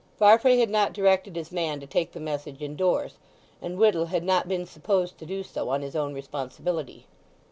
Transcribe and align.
Farfrae 0.17 0.57
had 0.57 0.71
not 0.71 0.93
directed 0.93 1.35
his 1.35 1.51
man 1.51 1.79
to 1.79 1.85
take 1.85 2.11
the 2.11 2.19
message 2.19 2.59
indoors, 2.63 3.19
and 3.61 3.77
Whittle 3.77 4.07
had 4.07 4.23
not 4.23 4.47
been 4.47 4.65
supposed 4.65 5.19
to 5.19 5.27
do 5.27 5.43
so 5.43 5.69
on 5.69 5.83
his 5.83 5.95
own 5.95 6.15
responsibility. 6.15 7.05